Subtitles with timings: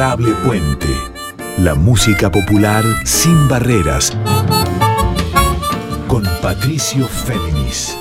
[0.00, 0.88] Adorable Puente.
[1.58, 4.16] La música popular sin barreras.
[6.08, 7.98] Con Patricio Féminis.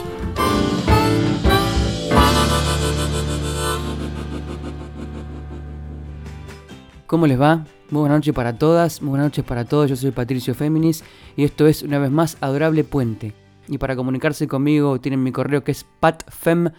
[7.06, 7.65] ¿Cómo les va?
[7.89, 9.89] Muy buenas noches para todas, muy buenas noches para todos.
[9.89, 11.03] Yo soy Patricio Féminis
[11.35, 13.34] y esto es una vez más Adorable Puente.
[13.67, 16.71] Y para comunicarse conmigo tienen mi correo que es patfem.com.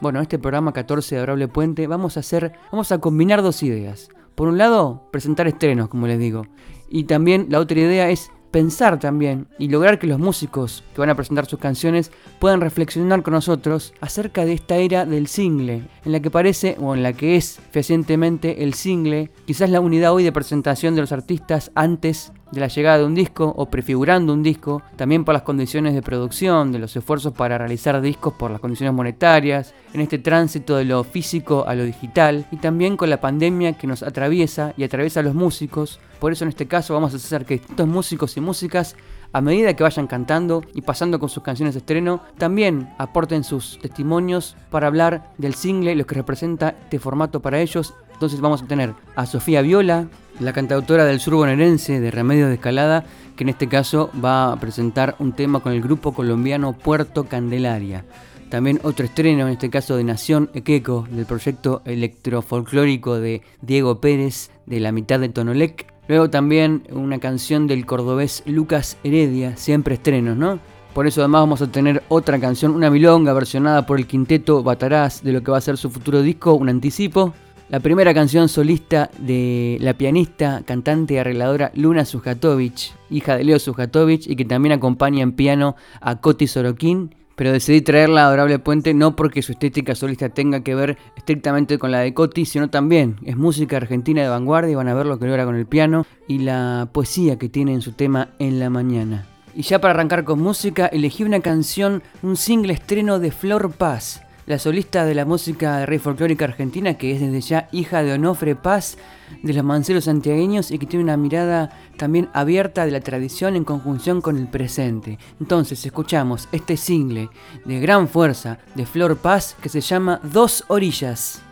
[0.00, 3.62] Bueno, en este programa 14 de Adorable Puente vamos a hacer, vamos a combinar dos
[3.62, 4.10] ideas.
[4.34, 6.46] Por un lado, presentar estrenos, como les digo.
[6.90, 11.10] Y también la otra idea es pensar también y lograr que los músicos que van
[11.10, 16.12] a presentar sus canciones puedan reflexionar con nosotros acerca de esta era del single, en
[16.12, 20.24] la que parece o en la que es fehacientemente el single, quizás la unidad hoy
[20.24, 24.42] de presentación de los artistas antes de la llegada de un disco o prefigurando un
[24.42, 28.60] disco, también por las condiciones de producción, de los esfuerzos para realizar discos por las
[28.60, 33.20] condiciones monetarias, en este tránsito de lo físico a lo digital y también con la
[33.20, 36.00] pandemia que nos atraviesa y atraviesa a los músicos.
[36.20, 38.96] Por eso en este caso vamos a hacer que distintos músicos y músicas
[39.32, 43.78] a medida que vayan cantando y pasando con sus canciones de estreno, también aporten sus
[43.80, 47.94] testimonios para hablar del single, lo que representa este formato para ellos.
[48.12, 50.08] Entonces vamos a tener a Sofía Viola,
[50.40, 53.04] la cantautora del sur bonaerense de Remedios de Escalada,
[53.36, 58.04] que en este caso va a presentar un tema con el grupo colombiano Puerto Candelaria.
[58.48, 64.50] También otro estreno, en este caso de Nación Equeco, del proyecto electrofolclórico de Diego Pérez,
[64.66, 65.92] de la mitad de Tonolec.
[66.08, 70.60] Luego también una canción del cordobés Lucas Heredia, siempre estrenos, ¿no?
[70.94, 75.22] Por eso además vamos a tener otra canción, una milonga versionada por el quinteto Bataraz
[75.22, 77.34] de lo que va a ser su futuro disco, un anticipo.
[77.68, 83.58] La primera canción solista de la pianista, cantante y arregladora Luna Sujatovich, hija de Leo
[83.58, 87.12] Sujatovich y que también acompaña en piano a Coti Sorokin.
[87.34, 91.76] Pero decidí traerla a Adorable Puente no porque su estética solista tenga que ver estrictamente
[91.76, 95.06] con la de Coti, sino también es música argentina de vanguardia y van a ver
[95.06, 98.60] lo que logra con el piano y la poesía que tiene en su tema En
[98.60, 99.26] la Mañana.
[99.56, 104.22] Y ya para arrancar con música, elegí una canción, un single estreno de Flor Paz,
[104.46, 108.12] la solista de la música de rey folclórica argentina, que es desde ya hija de
[108.12, 108.96] Onofre Paz,
[109.42, 113.64] de los manceros santiagueños y que tiene una mirada también abierta de la tradición en
[113.64, 115.18] conjunción con el presente.
[115.40, 117.28] Entonces escuchamos este single
[117.64, 121.42] de gran fuerza de Flor Paz que se llama Dos Orillas.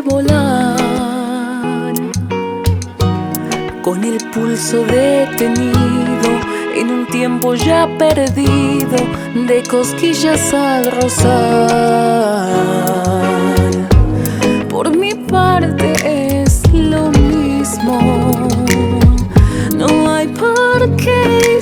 [0.00, 1.94] Volar,
[3.82, 6.30] con el pulso detenido
[6.74, 8.96] en un tiempo ya perdido
[9.46, 12.48] de cosquillas al rozar.
[14.68, 18.48] Por mi parte es lo mismo,
[19.76, 21.60] no hay por qué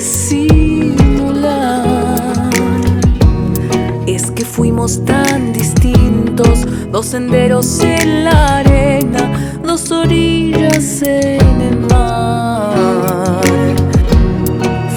[4.55, 13.41] fuimos tan distintos, dos senderos en la arena, dos orillas en el mar.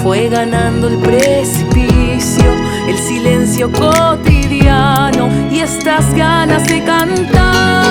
[0.01, 2.45] Fue ganando el precipicio,
[2.87, 7.88] el silencio cotidiano y estas ganas de cantar.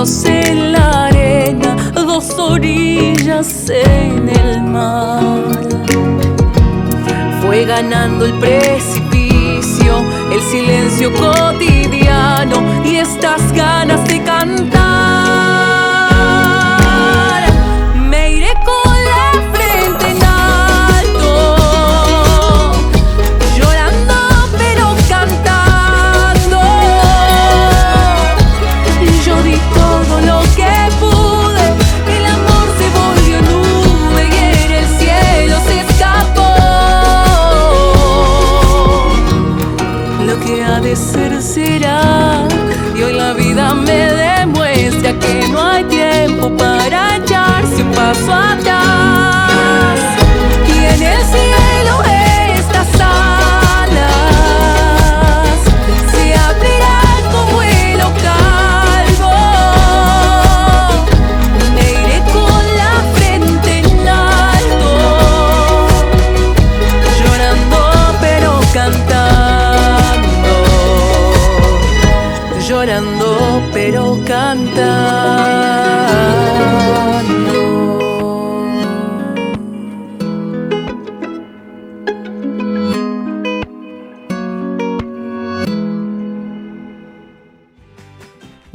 [0.00, 5.42] En la arena, dos orillas en el mar.
[7.42, 8.89] Fue ganando el precipicio,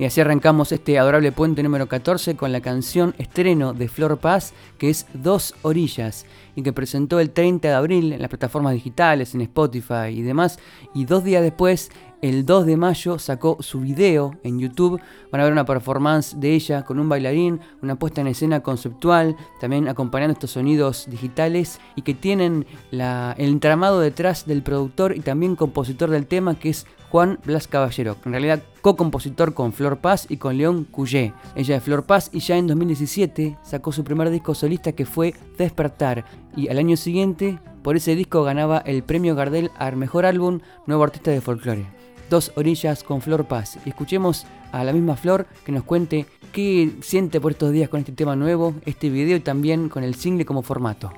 [0.06, 4.54] Y así arrancamos este adorable puente número 14 con la canción estreno de Flor Paz,
[4.78, 9.34] que es Dos Orillas, y que presentó el 30 de abril en las plataformas digitales,
[9.34, 10.60] en Spotify y demás.
[10.94, 11.90] Y dos días después,
[12.26, 15.00] el 2 de mayo, sacó su video en YouTube.
[15.32, 19.36] Van a ver una performance de ella con un bailarín, una puesta en escena conceptual,
[19.62, 23.02] también acompañando estos sonidos digitales y que tienen el
[23.38, 28.32] entramado detrás del productor y también compositor del tema, que es Juan Blas Caballero, en
[28.32, 31.32] realidad co-compositor con Flor Paz y con León Cuyé.
[31.56, 35.36] Ella es Flor Paz y ya en 2017 sacó su primer disco solista que fue
[35.60, 36.26] Despertar
[36.56, 41.04] y al año siguiente por ese disco ganaba el premio Gardel al mejor álbum Nuevo
[41.04, 41.86] Artista de Folclore.
[42.30, 43.78] Dos orillas con Flor Paz.
[43.86, 48.14] Escuchemos a la misma Flor que nos cuente qué siente por estos días con este
[48.14, 51.14] tema nuevo, este video y también con el single como formato.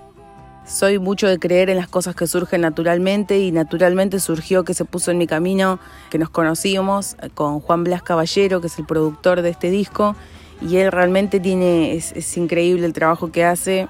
[0.65, 4.83] Soy mucho de creer en las cosas que surgen naturalmente y naturalmente surgió que se
[4.83, 9.41] puso en mi camino, que nos conocimos con Juan Blas Caballero, que es el productor
[9.41, 10.17] de este disco,
[10.61, 13.87] y él realmente tiene, es, increíble el trabajo que hace,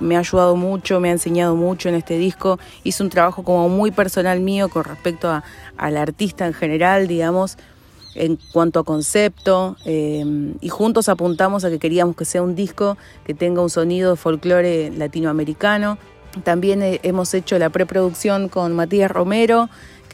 [0.00, 3.68] me ha ayudado mucho, me ha enseñado mucho en este disco, hizo un trabajo como
[3.68, 5.44] muy personal mío con respecto a,
[5.76, 7.58] al artista en general, digamos,
[8.14, 10.24] en cuanto a concepto, eh,
[10.60, 12.96] y juntos apuntamos a que queríamos que sea un disco
[13.26, 15.98] que tenga un sonido de folclore latinoamericano,
[16.42, 19.68] también eh, hemos hecho la preproducción con Matías Romero,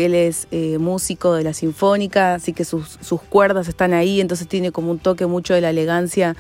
[0.07, 2.99] él es eh, músico de la Sinfónica, así que sus,
[3.29, 6.37] cuerdas están ahí, entonces tiene como un toque mucho de la elegancia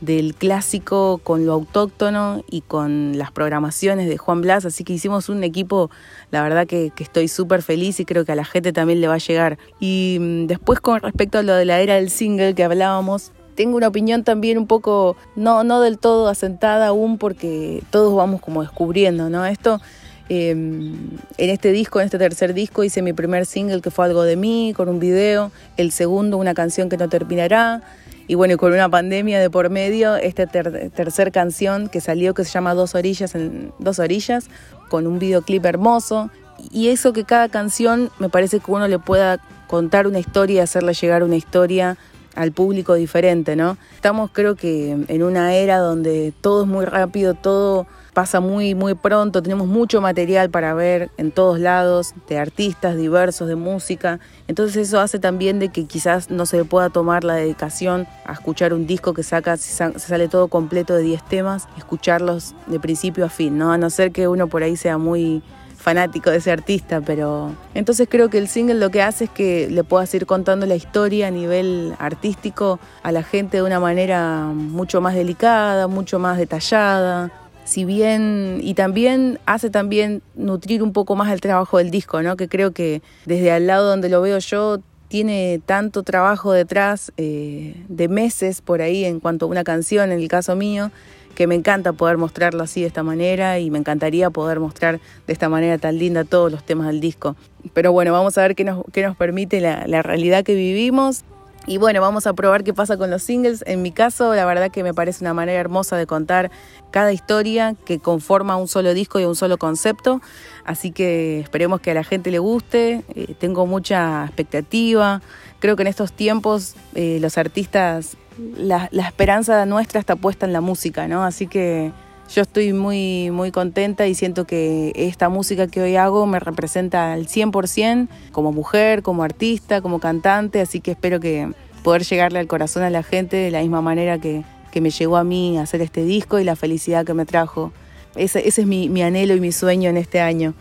[0.00, 5.28] del clásico con lo autóctono y con las programaciones de Juan Blas, así que hicimos
[5.28, 5.90] un equipo,
[6.30, 9.08] la verdad que, que estoy súper feliz y creo que a la gente también le
[9.08, 9.58] va a llegar.
[9.80, 13.76] Y mm, después con respecto a lo de la era del single que hablábamos, tengo
[13.76, 18.62] una opinión también un poco, no, no del todo asentada aún, porque todos vamos como
[18.62, 19.46] descubriendo, ¿no?
[19.46, 19.80] Esto,
[20.28, 24.22] em, en este disco, en este tercer disco, hice mi primer single que fue algo
[24.22, 27.82] de mí, con un video, el segundo, una canción que no terminará,
[28.26, 32.50] y bueno, con una pandemia de por medio, esta tercer canción que salió, que se
[32.50, 34.46] llama Dos Orillas, en Dos Orillas,
[34.88, 36.30] con un videoclip hermoso,
[36.72, 40.94] y eso que cada canción me parece que uno le pueda contar una historia, hacerle
[40.94, 41.98] llegar una historia
[42.34, 43.76] al público diferente, ¿no?
[43.94, 48.94] Estamos creo que en una era donde todo es muy rápido, todo pasa muy muy
[48.94, 54.88] pronto, tenemos mucho material para ver en todos lados, de artistas diversos, de música, entonces
[54.88, 58.72] eso hace también de que quizás no se le pueda tomar la dedicación a escuchar
[58.72, 63.28] un disco que saca, se sale todo completo de 10 temas, escucharlos de principio a
[63.28, 63.72] fin, ¿no?
[63.72, 65.42] A no ser que uno por ahí sea muy
[65.84, 69.68] fanático de ese artista, pero entonces creo que el single lo que hace es que
[69.68, 74.46] le puedas ir contando la historia a nivel artístico a la gente de una manera
[74.46, 77.30] mucho más delicada, mucho más detallada.
[77.64, 82.36] Si bien, y también hace también nutrir un poco más el trabajo del disco, ¿no?
[82.36, 87.74] Que creo que desde al lado donde lo veo yo tiene tanto trabajo detrás eh,
[87.88, 90.90] de meses por ahí en cuanto a una canción, en el caso mío,
[91.34, 95.32] que me encanta poder mostrarlo así de esta manera y me encantaría poder mostrar de
[95.32, 97.36] esta manera tan linda todos los temas del disco.
[97.72, 101.24] Pero bueno, vamos a ver qué nos, qué nos permite la, la realidad que vivimos.
[101.66, 103.64] Y bueno, vamos a probar qué pasa con los singles.
[103.66, 106.50] En mi caso, la verdad que me parece una manera hermosa de contar
[106.90, 110.20] cada historia que conforma un solo disco y un solo concepto.
[110.64, 113.02] Así que esperemos que a la gente le guste.
[113.14, 115.22] Eh, tengo mucha expectativa.
[115.58, 120.60] Creo que en estos tiempos eh, los artistas la, esperanza nuestra está puesta en la
[120.60, 121.24] música, ¿no?
[121.24, 121.92] Así que
[122.32, 127.12] yo estoy muy, muy contenta y siento que esta música que hoy hago me representa
[127.12, 131.52] al 100% como mujer, como artista, como cantante, así que espero que
[131.82, 135.16] poder llegarle al corazón a la gente de la misma manera que, que me llegó
[135.16, 137.72] a mí hacer este disco y la felicidad que me trajo.
[138.16, 140.54] Ese, ese es mi, mi anhelo y mi sueño en este año.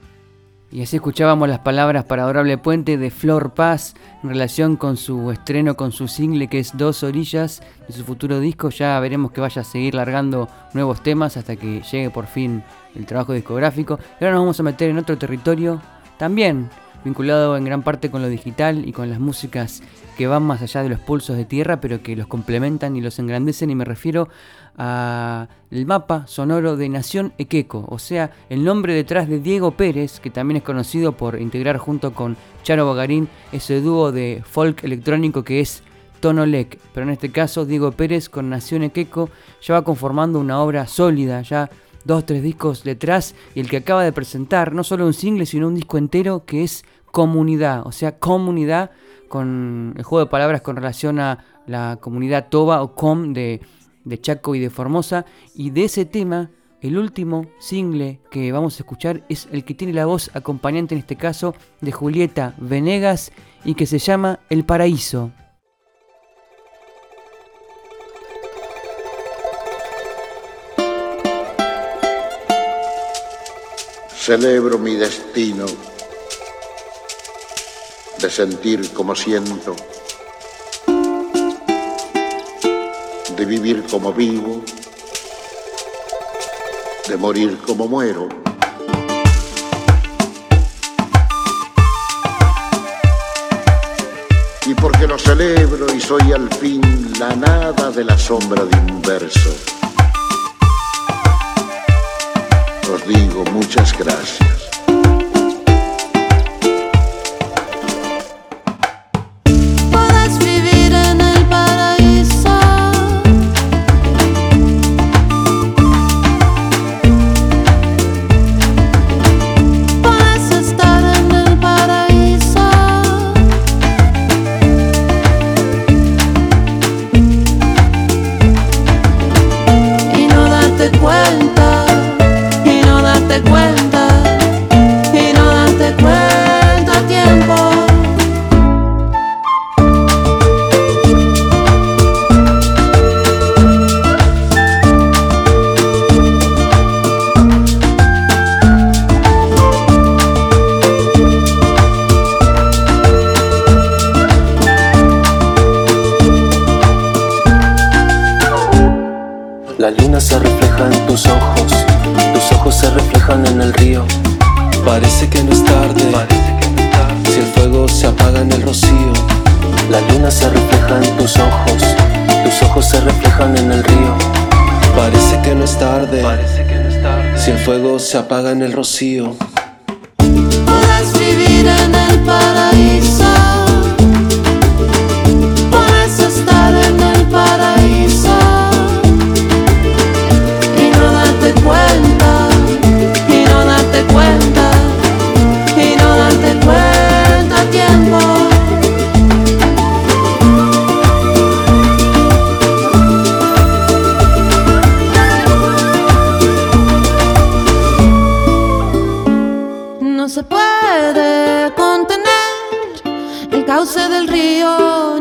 [0.73, 5.29] Y así escuchábamos las palabras para Adorable Puente de Flor Paz en relación con su
[5.29, 8.71] estreno, con su single que es Dos Orillas de su futuro disco.
[8.71, 12.63] Ya veremos que vaya a seguir largando nuevos temas hasta que llegue por fin
[12.95, 13.99] el trabajo discográfico.
[14.19, 15.79] Y ahora nos vamos a meter en otro territorio,
[16.17, 16.71] también
[17.05, 19.83] vinculado en gran parte con lo digital y con las músicas
[20.17, 23.19] que van más allá de los pulsos de tierra, pero que los complementan y los
[23.19, 23.69] engrandecen.
[23.69, 24.27] Y me refiero
[24.77, 25.47] al
[25.85, 30.57] mapa sonoro de Nación Equeco, o sea, el nombre detrás de Diego Pérez, que también
[30.57, 35.83] es conocido por integrar junto con Charo Bagarín ese dúo de folk electrónico que es
[36.19, 39.29] Tonolec, pero en este caso Diego Pérez con Nación Equeco
[39.61, 41.69] ya va conformando una obra sólida, ya
[42.05, 45.67] dos, tres discos detrás y el que acaba de presentar, no solo un single, sino
[45.67, 48.91] un disco entero que es comunidad, o sea, comunidad
[49.27, 53.61] con el juego de palabras con relación a la comunidad Toba o Com de,
[54.05, 55.25] de Chaco y de Formosa.
[55.55, 59.93] Y de ese tema, el último single que vamos a escuchar es el que tiene
[59.93, 63.31] la voz acompañante en este caso de Julieta Venegas
[63.63, 65.31] y que se llama El Paraíso.
[74.15, 75.65] Celebro mi destino
[78.21, 79.75] de sentir como siento,
[83.35, 84.63] de vivir como vivo,
[87.07, 88.29] de morir como muero.
[94.65, 96.81] Y porque lo celebro y soy al fin
[97.19, 99.53] la nada de la sombra de un verso
[102.93, 104.62] os digo muchas gracias.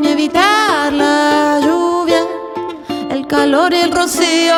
[0.00, 2.22] Ni evitar la lluvia,
[3.10, 4.54] el calor y el rocío.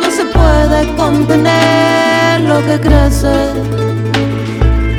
[0.00, 3.52] No se puede contener lo que crece,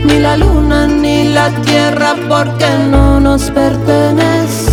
[0.05, 4.66] ni la luna ni la tierra, porque no nos pertenece.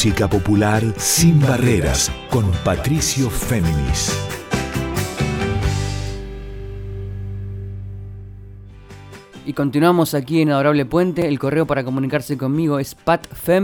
[0.00, 4.18] Música popular sin barreras con Patricio Féminis.
[9.44, 11.28] Y continuamos aquí en Adorable Puente.
[11.28, 13.60] El correo para comunicarse conmigo es patfem.com.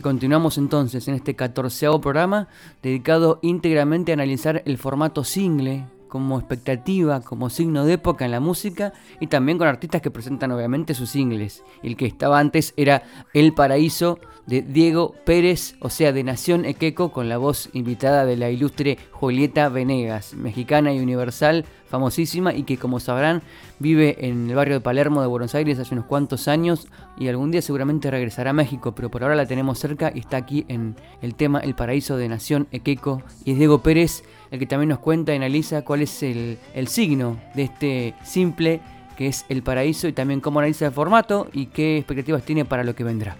[0.00, 2.46] Continuamos entonces en este catorceavo programa
[2.80, 5.84] dedicado íntegramente a analizar el formato single
[6.14, 10.52] como expectativa, como signo de época en la música y también con artistas que presentan
[10.52, 11.64] obviamente sus singles.
[11.82, 13.02] El que estaba antes era
[13.32, 18.36] El Paraíso de Diego Pérez, o sea, de Nación Equeco, con la voz invitada de
[18.36, 23.42] la ilustre Julieta Venegas, mexicana y universal, famosísima y que como sabrán
[23.78, 27.50] vive en el barrio de Palermo de Buenos Aires hace unos cuantos años y algún
[27.50, 30.96] día seguramente regresará a México, pero por ahora la tenemos cerca y está aquí en
[31.22, 35.00] el tema El Paraíso de Nación Equeco y es Diego Pérez el que también nos
[35.00, 38.80] cuenta y analiza cuál es el, signo de este simple
[39.16, 42.84] que es el paraíso y también cómo analiza el formato y qué expectativas tiene para
[42.84, 43.36] lo que vendrá.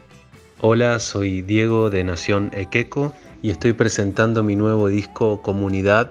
[0.60, 6.10] Hola, soy Diego de Nación Equeco y estoy presentando mi nuevo disco Comunidad.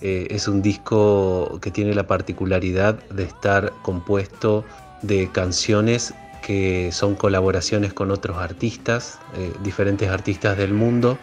[0.00, 4.64] Eh, es un disco que tiene la particularidad de estar compuesto
[5.02, 11.18] de canciones que son colaboraciones con otros artistas, eh, diferentes artistas del mundo.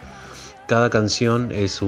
[0.66, 1.82] Cada canción es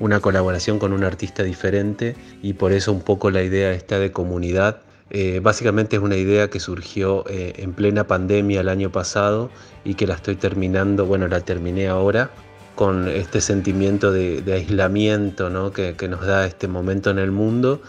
[0.00, 4.10] una colaboración con un artista diferente y por eso un poco la idea está de
[4.10, 4.80] comunidad.
[5.10, 9.50] Eh, básicamente es una idea que surgió eh, en plena pandemia el año pasado
[9.84, 12.30] y que la estoy terminando, bueno, la terminé ahora
[12.76, 17.82] con este sentimiento de, aislamiento que, nos da este momento en el mundo.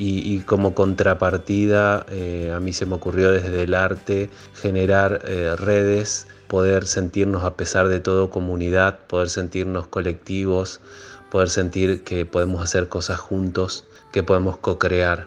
[0.00, 5.22] Y, como contrapartida eh, a mí se me ocurrió desde el arte generar
[5.58, 10.80] redes, poder sentirnos a pesar de todo comunidad, poder sentirnos colectivos,
[11.30, 15.26] poder sentir que podemos hacer cosas juntos, que podemos co-crear.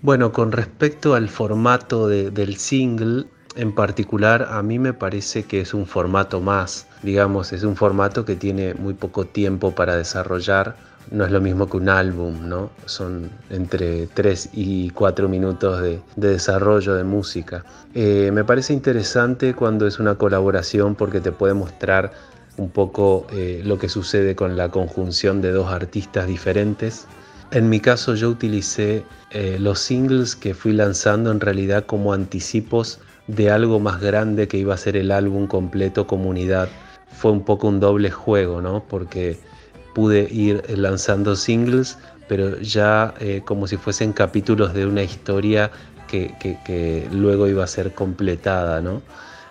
[0.00, 5.74] Bueno, con respecto al formato del single, en particular a mí me parece que es
[5.74, 10.76] un formato más, digamos, es un formato que tiene muy poco tiempo para desarrollar,
[11.10, 12.70] no es lo mismo que un álbum, ¿no?
[12.86, 17.64] Son entre 3 y 4 minutos de, desarrollo de música.
[17.94, 22.12] Eh, me parece interesante cuando es una colaboración porque te puede mostrar
[22.56, 27.06] un poco eh, lo que sucede con la conjunción de dos artistas diferentes
[27.52, 32.98] en mi caso yo utilicé eh, los singles que fui lanzando en realidad como anticipos
[33.26, 36.70] de algo más grande que iba a ser el álbum completo Comunidad.
[37.12, 38.82] Fue un poco un doble juego, ¿no?
[38.88, 39.38] Porque
[39.94, 45.70] pude ir lanzando singles, pero ya eh, como si fuesen capítulos de una historia
[46.08, 49.02] que, que luego iba a ser completada, ¿no?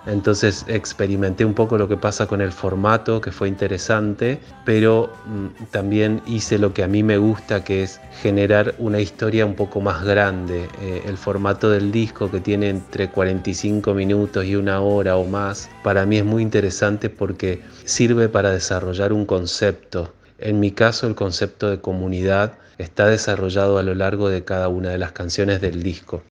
[0.05, 5.65] Entonces experimenté un poco lo que pasa con el formato, que fue interesante, pero mm,
[5.71, 9.79] también hice lo que a mí me gusta, que es generar una historia un poco
[9.79, 10.67] más grande.
[10.81, 15.69] Eh, el formato del disco, que tiene entre 45 minutos y una hora o más,
[15.83, 20.13] para mí es muy interesante porque sirve para desarrollar un concepto.
[20.39, 24.89] En mi caso, el concepto de comunidad está desarrollado a lo largo de cada una
[24.89, 26.23] de las canciones del disco.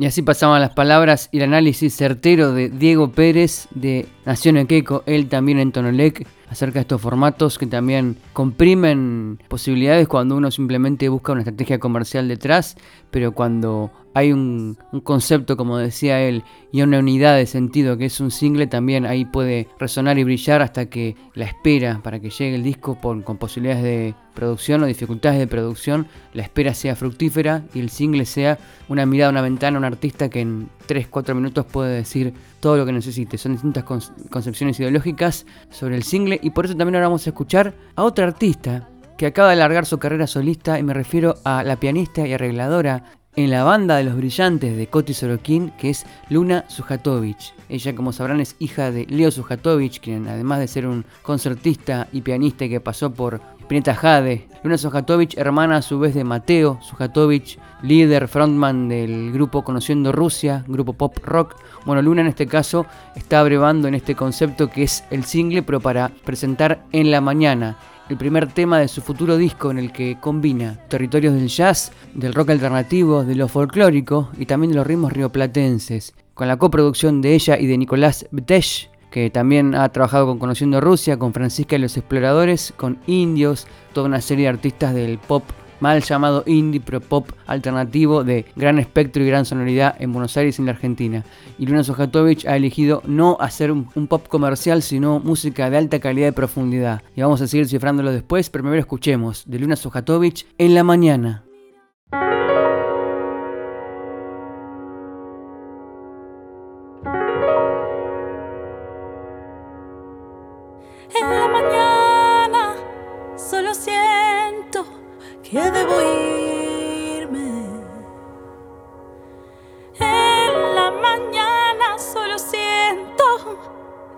[0.00, 5.02] Y así pasaban las palabras y el análisis certero de Diego Pérez de Nación Equeco,
[5.06, 11.08] él también en Tonolec, acerca de estos formatos que también comprimen posibilidades cuando uno simplemente
[11.08, 12.76] busca una estrategia comercial detrás,
[13.10, 18.18] pero cuando hay un, concepto, como decía él, y una unidad de sentido que es
[18.18, 22.56] un single, también ahí puede resonar y brillar hasta que la espera para que llegue
[22.56, 27.78] el disco con posibilidades de producción o dificultades de producción, la espera sea fructífera y
[27.78, 32.34] el single sea una mirada, una ventana, un artista que en 3-4 minutos puede decir
[32.58, 33.38] todo lo que necesite.
[33.38, 37.74] Son distintas concepciones ideológicas sobre el single y por eso también ahora vamos a escuchar
[37.94, 41.80] a otra artista que acaba de largar su carrera solista y me refiero a la
[41.80, 43.04] pianista y arregladora
[43.36, 47.54] en la banda de los brillantes de Coti Sorokin, que es Luna Sujatovich.
[47.68, 52.22] Ella, como sabrán, es hija de Leo Sujatovich, quien además de ser un concertista y
[52.22, 54.48] pianista que pasó por Pineta Jade.
[54.62, 60.64] Luna Sujatovich, hermana a su vez de Mateo Sujatovich, líder, frontman del grupo Conociendo Rusia,
[60.66, 61.56] grupo pop rock.
[61.84, 65.80] Bueno, Luna en este caso está abrevando en este concepto que es el single, pero
[65.80, 67.76] para presentar en la mañana
[68.08, 72.34] el primer tema de su futuro disco en el que combina territorios del jazz, del
[72.34, 77.34] rock alternativo, de lo folclórico y también de los ritmos rioplatenses, con la coproducción de
[77.34, 81.80] ella y de Nicolás Btesh, que también ha trabajado con Conociendo Rusia, con Francisca y
[81.80, 85.42] los Exploradores, con Indios, toda una serie de artistas del pop
[85.80, 90.58] mal llamado indie pero pop alternativo de gran espectro y gran sonoridad en Buenos Aires
[90.58, 91.24] y en la Argentina.
[91.58, 96.28] Y Luna Sojatovich ha elegido no hacer un, pop comercial, sino música de alta calidad
[96.28, 97.02] y profundidad.
[97.14, 101.44] Y vamos a seguir cifrándolo después, pero primero escuchemos de Luna Sojatovich en la mañana.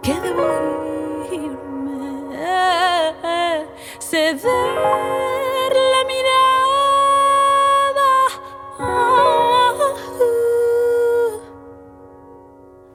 [0.03, 0.47] que debo
[1.31, 2.37] irme,
[3.99, 8.11] ceder la mirada.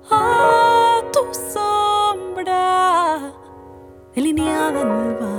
[0.09, 3.33] A, tu sombra
[4.15, 5.34] delineada en el bar.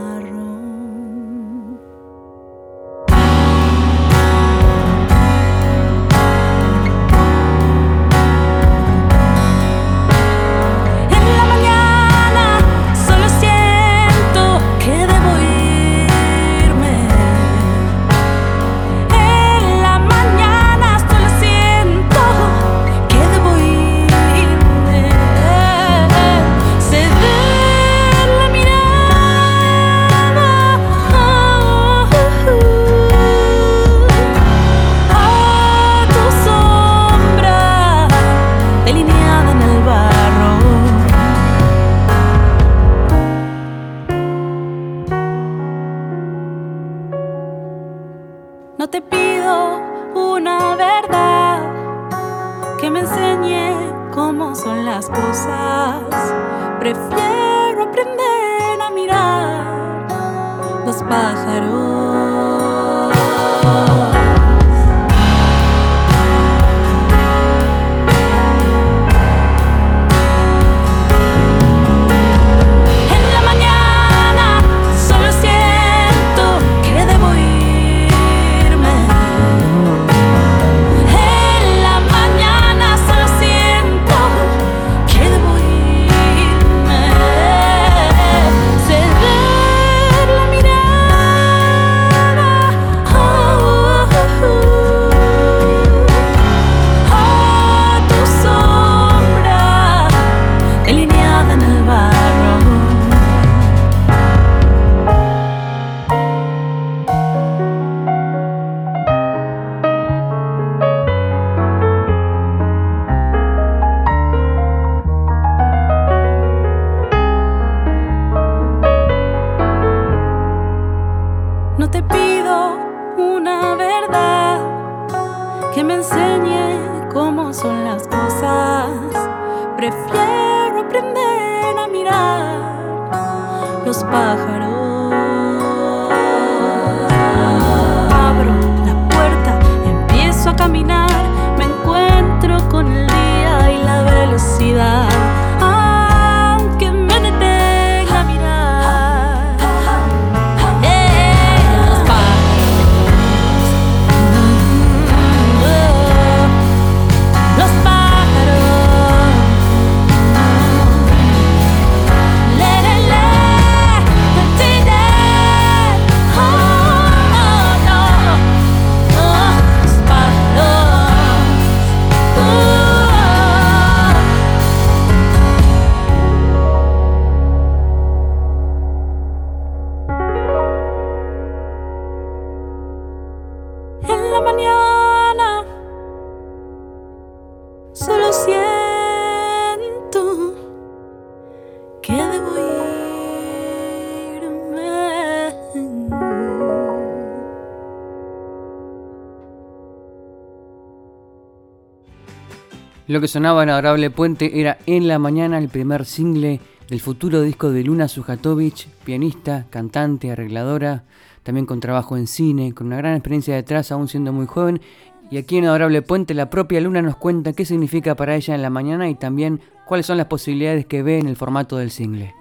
[203.16, 207.40] Lo que sonaba en Adorable Puente era En la Mañana, el primer single del futuro
[207.40, 211.04] disco de Luna Sujatovic, pianista, cantante, arregladora,
[211.42, 214.82] también con trabajo en cine, con una gran experiencia detrás, aún siendo muy joven.
[215.30, 218.60] Y aquí en Adorable Puente, la propia Luna nos cuenta qué significa para ella en
[218.60, 222.34] la mañana y también cuáles son las posibilidades que ve en el formato del single.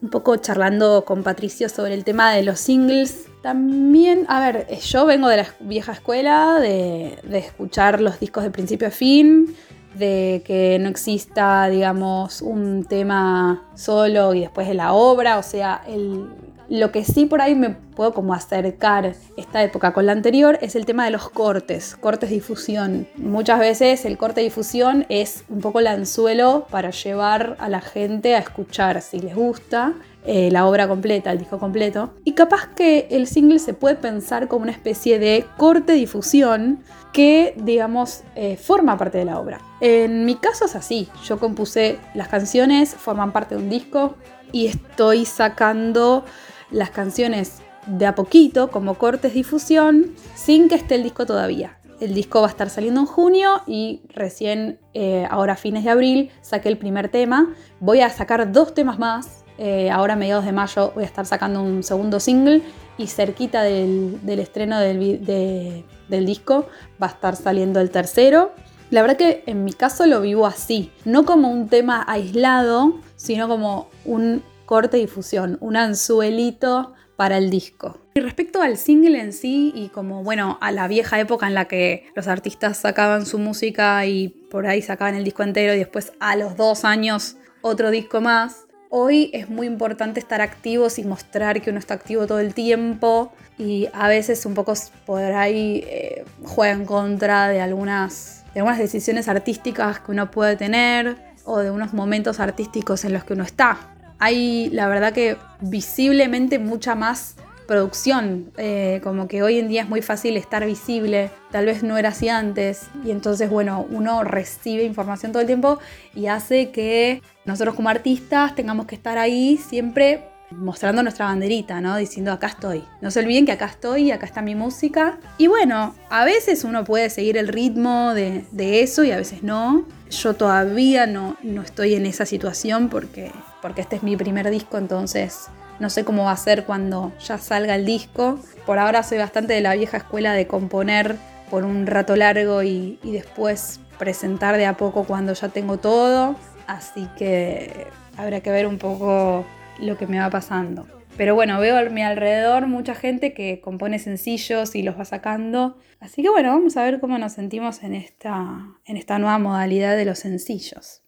[0.00, 3.26] un poco charlando con Patricio sobre el tema de los singles.
[3.42, 8.50] También, a ver, yo vengo de la vieja escuela, de, de escuchar los discos de
[8.50, 9.54] principio a fin,
[9.98, 15.82] de que no exista, digamos, un tema solo y después de la obra, o sea,
[15.86, 16.28] el,
[16.68, 20.74] lo que sí por ahí me puedo como acercar esta época con la anterior es
[20.74, 23.06] el tema de los cortes, cortes difusión.
[23.16, 28.34] Muchas veces el corte difusión es un poco el anzuelo para llevar a la gente
[28.34, 29.94] a escuchar si les gusta
[30.26, 32.14] eh, la obra completa, el disco completo.
[32.24, 37.54] Y capaz que el single se puede pensar como una especie de corte difusión que,
[37.56, 39.60] digamos, eh, forma parte de la obra.
[39.80, 44.16] En mi caso es así, yo compuse las canciones, forman parte de un disco
[44.52, 46.24] y estoy sacando
[46.70, 51.78] las canciones de a poquito como cortes difusión sin que esté el disco todavía.
[52.00, 55.90] El disco va a estar saliendo en junio y recién eh, ahora a fines de
[55.90, 57.54] abril saqué el primer tema.
[57.80, 59.45] Voy a sacar dos temas más.
[59.58, 62.62] Eh, ahora a mediados de mayo voy a estar sacando un segundo single
[62.98, 66.66] y cerquita del, estreno del, disco
[67.02, 68.52] va a estar saliendo el tercero.
[68.90, 73.48] La verdad que en mi caso lo vivo así, no como un tema aislado, sino
[73.48, 77.98] como un corte difusión, un anzuelito para el disco.
[78.14, 81.66] Y respecto al single en sí y como bueno, a la vieja época en la
[81.66, 86.12] que los artistas sacaban su música y por ahí sacaban el disco entero y después
[86.20, 88.65] a los dos años otro disco más,
[88.98, 93.30] hoy es muy importante estar activos y mostrar que uno está activo todo el tiempo
[93.58, 94.72] y a veces un poco
[95.04, 100.56] por ahí eh, juega en contra de algunas, de algunas decisiones artísticas que uno puede
[100.56, 103.76] tener o de unos momentos artísticos en los que uno está.
[104.18, 109.88] Hay la verdad que visiblemente mucha más producción, eh, como que hoy en día es
[109.88, 114.84] muy fácil estar visible, tal vez no era así antes, y entonces bueno, uno recibe
[114.84, 115.78] información todo el tiempo
[116.14, 121.96] y hace que nosotros como artistas tengamos que estar ahí siempre mostrando nuestra banderita, ¿no?
[121.96, 122.84] Diciendo acá estoy.
[123.00, 125.18] No se olviden que acá estoy, acá está mi música.
[125.38, 129.42] Y bueno, a veces uno puede seguir el ritmo de, de eso y a veces
[129.42, 129.84] no.
[130.10, 134.78] Yo todavía no, no estoy en esa situación porque, porque este es mi primer disco,
[134.78, 138.38] entonces no sé cómo va a ser cuando ya salga el disco.
[138.64, 141.16] Por ahora soy bastante de la vieja escuela de componer
[141.50, 146.36] por un rato largo y, después presentar de a poco cuando ya tengo todo.
[146.66, 147.86] Así que
[148.16, 149.46] habrá que ver un poco
[149.78, 150.86] lo que me va pasando.
[151.16, 155.78] Pero bueno, veo a mi alrededor mucha gente que compone sencillos y los va sacando.
[155.98, 159.96] Así que bueno, vamos a ver cómo nos sentimos en esta, en esta nueva modalidad
[159.96, 161.05] de los sencillos.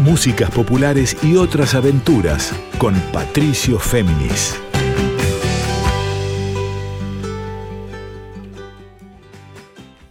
[0.00, 4.63] Músicas populares y otras aventuras con Patricio Féminis.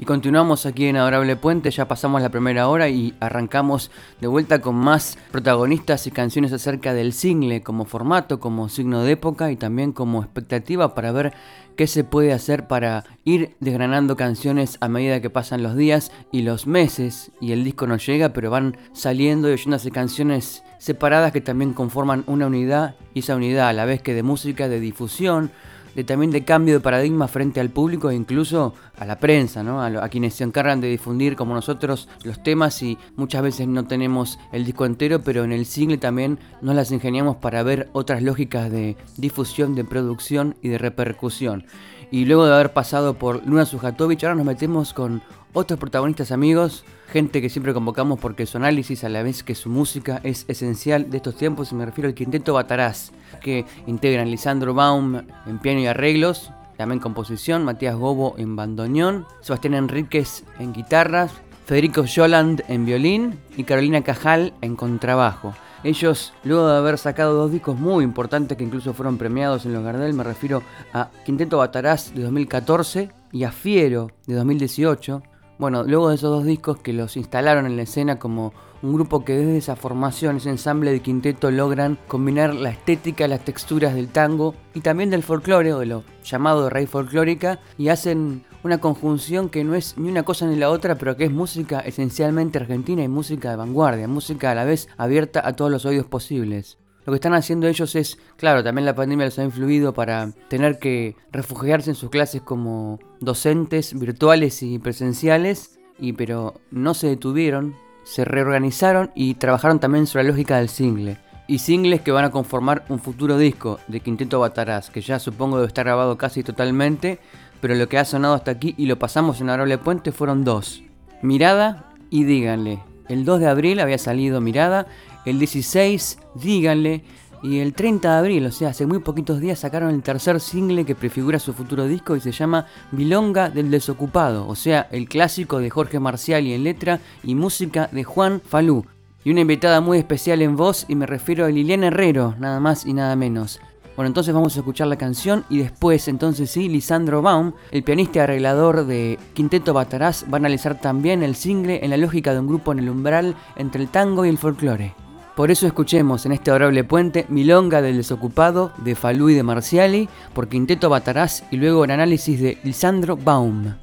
[0.04, 3.90] Y continuamos aquí en Adorable Puente, ya pasamos la primera hora y arrancamos
[4.20, 9.14] de vuelta con más protagonistas y canciones acerca del single como formato, como signo de
[9.14, 11.32] época y también como expectativa para ver
[11.78, 16.42] qué se puede hacer para ir desgranando canciones a medida que pasan los días y
[16.42, 17.32] los meses.
[17.40, 22.26] Y el disco no llega, pero van saliendo y oyéndose canciones separadas que también conforman
[22.28, 25.52] una unidad y esa unidad a la vez que de música, de difusión,
[25.96, 29.82] de también de cambio de paradigma frente al público e incluso a la prensa, ¿no?
[29.82, 33.86] a, a quienes se encargan de difundir como nosotros los temas y muchas veces no
[33.86, 38.22] tenemos el disco entero, pero en el single también nos las ingeniamos para ver otras
[38.22, 41.66] lógicas de difusión, de producción y de repercusión.
[42.12, 45.22] Y luego de haber pasado por Luna Sujatovich, ahora nos metemos con
[45.54, 49.70] otros protagonistas amigos, gente que siempre convocamos porque su análisis a la vez que su
[49.70, 53.12] música es esencial de estos tiempos, y me refiero al quinteto Batarás,
[53.42, 59.76] que integran Lisandro Baum en piano y arreglos, también composición, Matías Gobo en bandoneón, Sebastián
[59.76, 61.32] Enríquez en guitarras,
[61.66, 65.54] Federico Joland en violín y Carolina Cajal en contrabajo.
[65.84, 69.84] Ellos, luego de haber sacado dos discos muy importantes que incluso fueron premiados en los
[69.84, 75.22] Gardel, me refiero a Quinteto Batarás de 2014 y a Fiero de 2018,
[75.60, 79.24] bueno, luego de esos dos discos que los instalaron en la escena como un grupo
[79.24, 84.10] que desde esa formación, ese ensamble de quinteto logran combinar la estética, las texturas del
[84.10, 89.50] tango y también del folclore o de lo llamado raíz folclórica y hacen una conjunción
[89.50, 93.02] que no es ni una cosa ni la otra, pero que es música esencialmente argentina
[93.04, 96.78] y música de vanguardia, música a la vez abierta a todos los oídos posibles.
[97.06, 100.80] Lo que están haciendo ellos es, claro, también la pandemia los ha influido para tener
[100.80, 107.76] que refugiarse en sus clases como docentes virtuales y presenciales, y pero no se detuvieron,
[108.04, 111.18] se reorganizaron y trabajaron también sobre la lógica del single.
[111.48, 115.58] Y singles que van a conformar un futuro disco de Quinteto Batarás, que ya supongo
[115.58, 117.20] debe estar grabado casi totalmente,
[117.60, 120.84] pero lo que ha sonado hasta aquí y lo pasamos en Arable Puente fueron dos.
[121.22, 122.80] Mirada y Díganle.
[123.10, 124.88] El 2 de abril había salido Mirada,
[125.26, 127.04] el 16 Díganle
[127.44, 130.86] y el 30 de abril, o sea, hace muy poquitos días sacaron el tercer single
[130.86, 135.60] que prefigura su futuro disco y se llama Milonga del Desocupado, o sea, el clásico
[135.60, 138.86] de Jorge Marciali en letra y música de Juan Falú.
[139.26, 142.86] Y una invitada muy especial en voz y me refiero a Liliana Herrero, nada más
[142.86, 143.60] y nada menos.
[143.98, 148.20] Bueno, entonces vamos a escuchar la canción y después, entonces sí, Lisandro Baum, el pianista
[148.20, 152.40] y arreglador de Quinteto Batarás, va a analizar también el single en la lógica de
[152.40, 155.03] un grupo en el umbral entre el tango y el folclore.
[155.36, 160.08] Por eso escuchemos en este adorable puente Milonga del Desocupado de Falú y de Marciali
[160.36, 163.83] por Quinteto Batarás y luego el análisis de Lisandro Baum.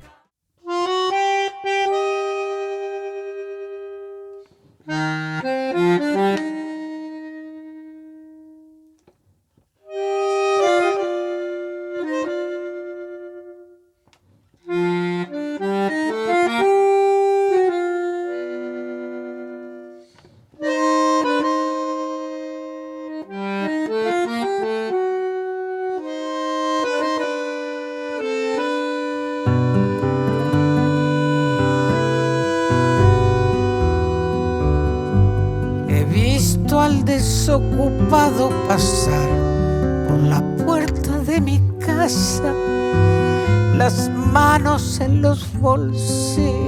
[37.50, 39.28] Desocupado pasar
[40.06, 42.52] por la puerta de mi casa,
[43.76, 46.60] las manos en los bolsillos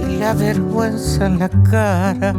[0.00, 2.34] y la vergüenza en la cara.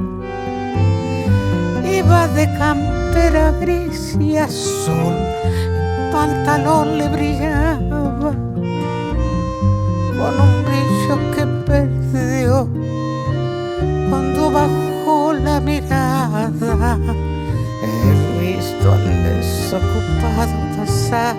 [1.89, 8.33] Iba de campera gris y azul, el pantalón le brillaba
[10.17, 12.67] con un brillo que perdió
[14.09, 14.88] cuando bajó
[15.43, 16.52] la mirada.
[17.82, 21.36] He visto al desocupado pasar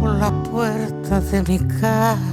[0.00, 2.28] por la puerta de mi casa.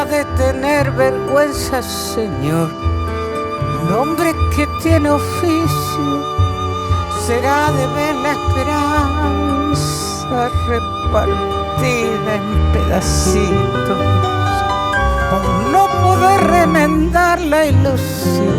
[0.00, 2.68] De tener vergüenza, Señor,
[4.00, 6.24] hombre que tiene oficio
[7.26, 9.78] será de ver la esperanza
[10.66, 14.02] repartida en pedacitos
[15.30, 18.58] por no poder remendar la ilusión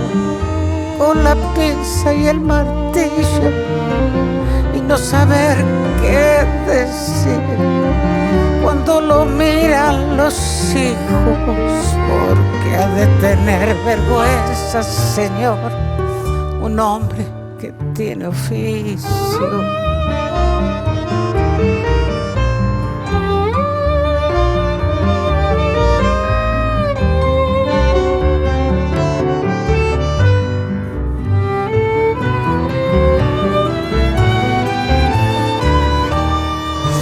[0.99, 3.49] con la pinza y el martillo
[4.75, 5.57] y no saber
[6.01, 7.41] qué decir
[8.61, 10.35] cuando lo miran los
[10.75, 15.57] hijos porque ha de tener vergüenza, Señor,
[16.61, 17.25] un hombre
[17.59, 19.09] que tiene oficio.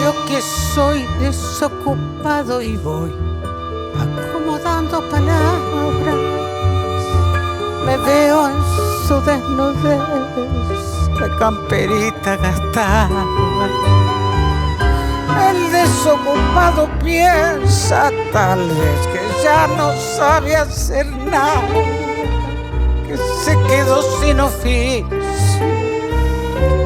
[0.01, 0.41] Yo que
[0.73, 3.29] soy desocupado y voy
[4.97, 6.15] palabras,
[7.86, 8.58] me veo en
[9.08, 10.02] su desnudez,
[11.19, 13.23] la camperita gastada.
[15.49, 21.62] El desocupado piensa tal vez que ya no sabe hacer nada,
[23.08, 25.06] que se quedó sin oficio,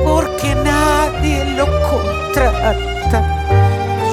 [0.03, 3.21] porque nadie lo contrata.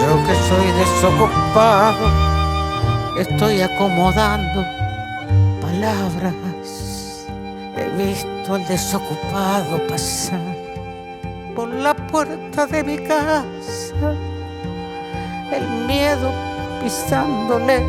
[0.01, 2.30] Yo que soy desocupado,
[3.21, 4.65] estoy acomodando
[5.61, 7.27] palabras.
[7.77, 10.41] He visto al desocupado pasar
[11.55, 14.15] por la puerta de mi casa,
[15.53, 16.31] el miedo
[16.83, 17.85] pisándole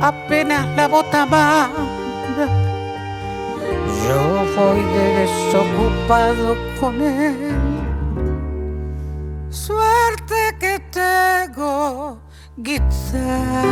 [0.00, 2.46] apenas la bota manda.
[4.06, 4.20] Yo
[4.56, 7.54] voy de desocupado con él.
[9.50, 12.27] Suerte que tengo
[12.58, 13.64] guitarra.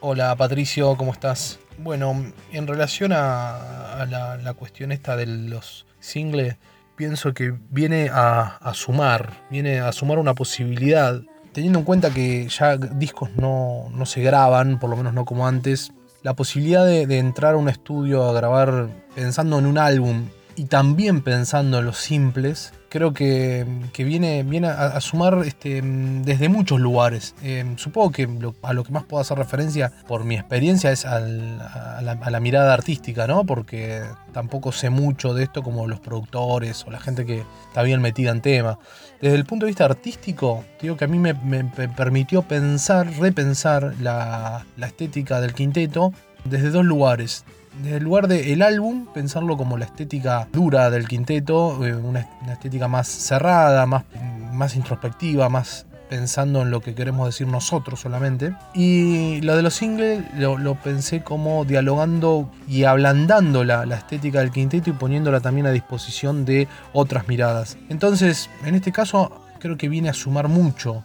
[0.00, 1.58] Hola Patricio, ¿cómo estás?
[1.78, 6.56] Bueno, en relación a, la cuestión esta de los singles,
[6.94, 11.22] pienso que viene a, a sumar, viene a sumar una posibilidad,
[11.54, 15.46] teniendo en cuenta que ya discos no, no se graban, por lo menos no como
[15.46, 20.26] antes, la posibilidad de, de entrar a un estudio a grabar pensando en un álbum
[20.56, 26.48] y también pensando en los simples, creo que, que viene, viene a, sumar este, desde
[26.48, 27.34] muchos lugares.
[27.42, 28.28] Eh, supongo que
[28.62, 32.72] a lo que más puedo hacer referencia por mi experiencia es al- a, la, mirada
[32.72, 33.42] artística, ¿no?
[33.44, 38.00] Porque tampoco sé mucho de esto como los productores o la gente que está bien
[38.00, 38.78] metida en tema.
[39.20, 43.08] Desde el punto de vista artístico, digo que a mí me, me- me permitió pensar,
[43.18, 46.12] repensar la, la estética del quinteto
[46.44, 47.44] desde dos lugares.
[47.84, 52.20] El lugar del álbum, pensarlo como la estética dura del quinteto, eh, una
[52.50, 54.04] estética más cerrada, más,
[54.52, 58.54] más introspectiva, más pensando en lo que queremos decir nosotros solamente.
[58.74, 64.40] Y lo de los singles lo, lo pensé como dialogando y ablandando la, la estética
[64.40, 67.76] del quinteto y poniéndola también a disposición de otras miradas.
[67.88, 71.02] Entonces, en este caso, creo que viene a sumar mucho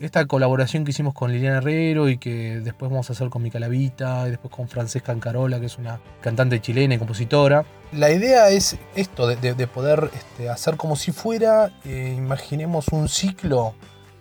[0.00, 3.60] esta colaboración que hicimos con Liliana Herrero y que después vamos a hacer con Mica
[3.60, 7.64] Lavita y después con Francesca Ancarola, que es una cantante chilena y compositora.
[7.92, 12.88] La idea es esto, de, de- de poder este, hacer como si fuera, eh, imaginemos
[12.88, 13.74] un ciclo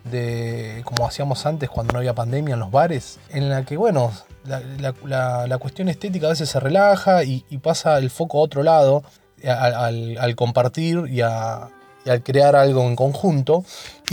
[0.03, 4.11] de como hacíamos antes cuando no había pandemia en los bares, en la que, bueno,
[4.45, 4.61] la,
[5.47, 9.03] la- cuestión estética a veces se relaja y, pasa el foco a otro lado,
[9.45, 11.69] al compartir y, a-
[12.09, 13.63] al crear algo en conjunto.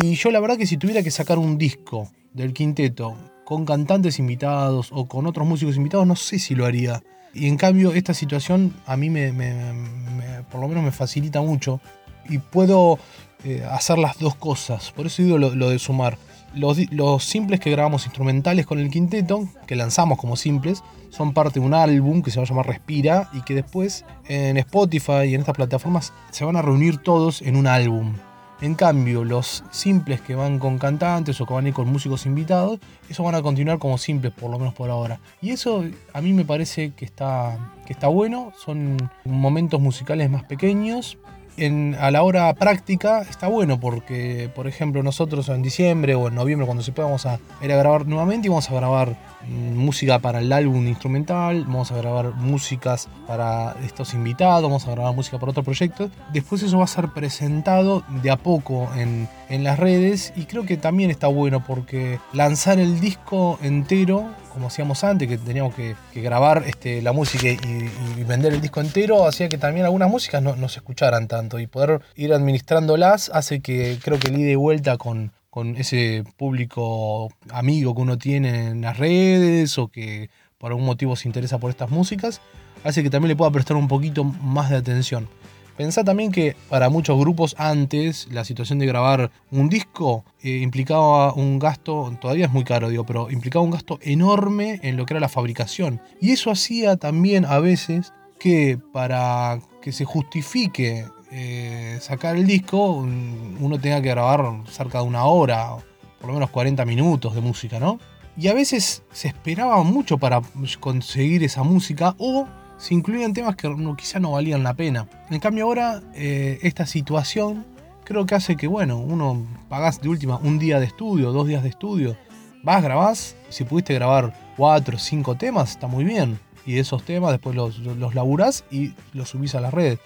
[0.02, 4.18] Y yo la verdad que si tuviera que sacar un disco del quinteto con cantantes
[4.18, 7.02] invitados o con otros músicos invitados, no sé si lo haría.
[7.32, 11.40] Y en cambio esta situación a mí me, me- me- por lo menos me facilita
[11.42, 11.80] mucho
[12.28, 12.98] y puedo
[13.44, 14.90] eh, hacer las dos cosas.
[14.92, 16.18] Por eso digo lo, de sumar.
[16.54, 20.82] Los simples que grabamos instrumentales con el quinteto, que lanzamos como simples,
[21.16, 24.58] son parte de un álbum que se va a llamar Respira y que después en
[24.58, 28.14] Spotify y en estas plataformas se van a reunir todos en un álbum.
[28.60, 32.24] En cambio, los simples que van con cantantes o que van a ir con músicos
[32.24, 35.20] invitados, eso van a continuar como simples, por lo menos por ahora.
[35.42, 40.44] Y eso a mí me parece que está, que está bueno, son momentos musicales más
[40.44, 41.18] pequeños,
[41.56, 46.34] en, a la hora práctica está bueno porque, por ejemplo, nosotros en diciembre o en
[46.34, 49.16] noviembre, cuando se pueda, vamos a ir a grabar nuevamente y vamos a grabar
[49.48, 54.90] mm, música para el álbum instrumental, vamos a grabar músicas para estos invitados, vamos a
[54.92, 56.10] grabar música para otro proyecto.
[56.32, 60.64] Después eso va a ser presentado de a poco en, en las redes y creo
[60.64, 64.26] que también está bueno porque lanzar el disco entero
[64.56, 69.26] como hacíamos antes, que teníamos que, grabar este, la música y, vender el disco entero,
[69.26, 71.58] hacía que también algunas músicas no, se escucharan tanto.
[71.58, 76.24] Y poder ir administrándolas hace que creo que el ida y vuelta con, con ese
[76.38, 81.58] público amigo que uno tiene en las redes o que por algún motivo se interesa
[81.58, 82.40] por estas músicas,
[82.82, 85.28] hace que también le pueda prestar un poquito más de atención.
[85.76, 91.34] Pensá también que para muchos grupos antes la situación de grabar un disco eh, implicaba
[91.34, 95.14] un gasto, todavía es muy caro, digo, pero implicaba un gasto enorme en lo que
[95.14, 96.00] era la fabricación.
[96.20, 102.92] Y eso hacía también a veces que para que se justifique eh, sacar el disco,
[102.92, 105.76] uno tenga que grabar cerca de una hora,
[106.18, 107.98] por lo menos 40 minutos de música, ¿no?
[108.38, 110.40] Y a veces se esperaba mucho para
[110.80, 112.46] conseguir esa música o
[112.78, 115.08] se incluían temas que quizá no valían la pena.
[115.30, 117.64] En cambio ahora eh, esta situación
[118.04, 121.62] creo que hace que, bueno, uno pagás de última un día de estudio, dos días
[121.62, 122.16] de estudio,
[122.62, 126.38] vas, grabás, si pudiste grabar cuatro o cinco temas, está muy bien.
[126.64, 130.00] Y esos temas después los, los laburás y los subís a las redes.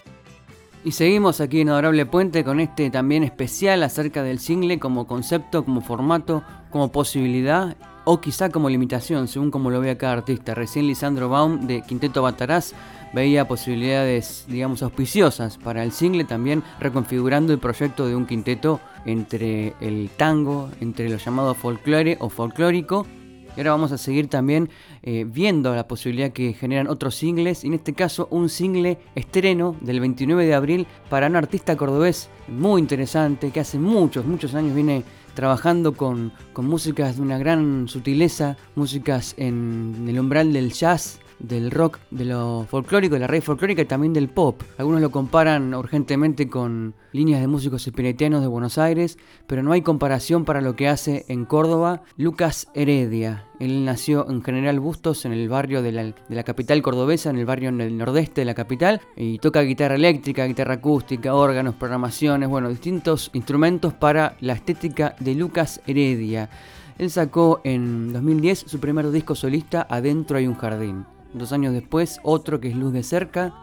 [0.83, 5.63] Y seguimos aquí en Adorable Puente con este también especial acerca del single como concepto,
[5.63, 7.77] como formato, como posibilidad
[8.11, 10.53] o quizá como limitación, según como lo vea cada artista.
[10.53, 12.73] Recién Lisandro Baum de Quinteto Bataraz
[13.13, 19.75] veía posibilidades, digamos, auspiciosas para el single, también reconfigurando el proyecto de un quinteto entre
[19.79, 23.07] el tango, entre lo llamado folclore o folclórico.
[23.55, 24.69] Y ahora vamos a seguir también
[25.03, 29.77] eh, viendo la posibilidad que generan otros singles, y en este caso un single estreno
[29.79, 34.75] del 29 de abril para un artista cordobés muy interesante que hace muchos, muchos años
[34.75, 35.03] viene
[35.33, 41.99] trabajando con, músicas de una gran sutileza, músicas en el umbral del jazz, del rock,
[42.11, 44.61] de lo folclórico, de la raíz folclórica y también del pop.
[44.77, 49.17] Algunos lo comparan urgentemente con líneas de músicos espiritianos de Buenos Aires,
[49.47, 53.45] pero no hay comparación para lo que hace en Córdoba Lucas Heredia.
[53.59, 57.37] Él nació en General Bustos, en el barrio de la, de la capital cordobesa, en
[57.37, 61.75] el barrio en el nordeste de la capital, y toca guitarra eléctrica, guitarra acústica, órganos,
[61.75, 66.49] programaciones, bueno, distintos instrumentos para la estética de Lucas Heredia.
[66.97, 71.05] Él sacó en 2010 su primer disco solista, Adentro hay un jardín.
[71.33, 73.53] Dos años después, otro que es Luz de Cerca,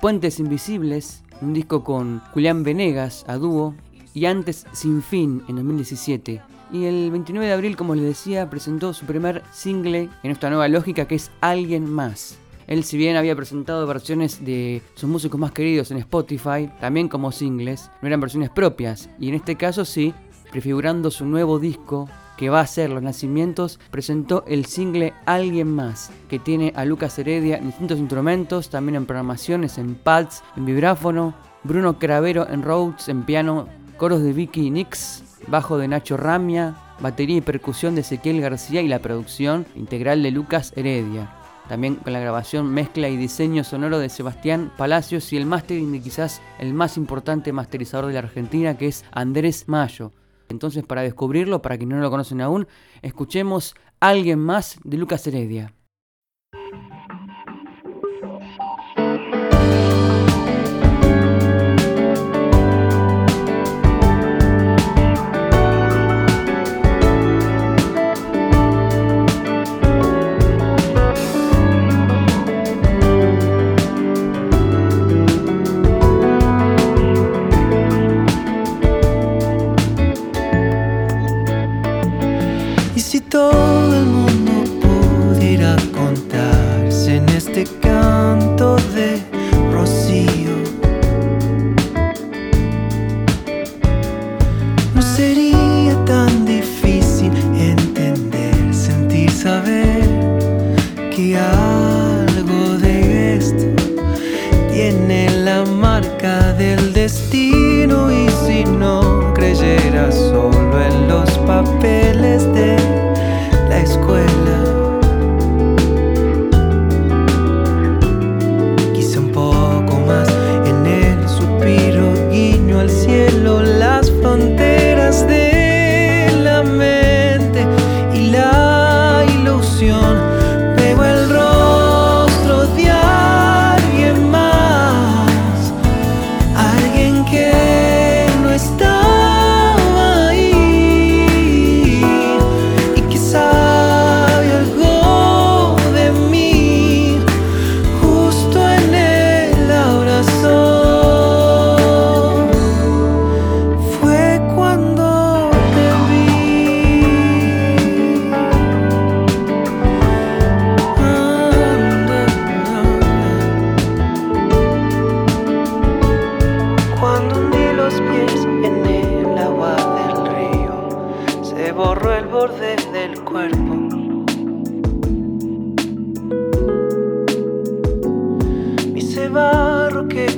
[0.00, 3.74] Puentes Invisibles, un disco con Julián Venegas a dúo,
[4.12, 6.42] y antes Sin Fin en 2017.
[6.72, 10.68] Y el 29 de abril, como les decía, presentó su primer single en esta nueva
[10.68, 12.38] lógica que es Alguien Más.
[12.66, 17.32] Él si bien había presentado versiones de sus músicos más queridos en Spotify, también como
[17.32, 20.14] singles, no eran versiones propias, y en este caso sí,
[20.50, 26.10] prefigurando su nuevo disco que va a ser Los Nacimientos, presentó el single Alguien Más,
[26.28, 31.34] que tiene a Lucas Heredia en distintos instrumentos, también en programaciones, en pads, en vibráfono,
[31.62, 37.38] Bruno Cravero en Rhodes, en piano, coros de Vicky Nix, bajo de Nacho Ramia, batería
[37.38, 41.30] y percusión de Ezequiel García y la producción integral de Lucas Heredia.
[41.68, 46.00] También con la grabación, mezcla y diseño sonoro de Sebastián Palacios y el mastering de
[46.00, 50.12] quizás el más importante masterizador de la Argentina que es Andrés Mayo.
[50.48, 52.66] Entonces, para descubrirlo, para quienes no lo conocen aún,
[53.02, 55.72] escuchemos Alguien más de Lucas Heredia.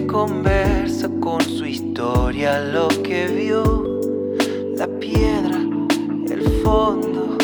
[0.06, 4.00] Conversa con su historia, lo que vio,
[4.76, 5.58] la piedra,
[6.30, 7.36] el fondo,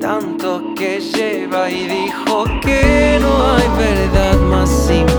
[0.00, 5.13] tanto que lleva y dijo que no hay verdad más implacable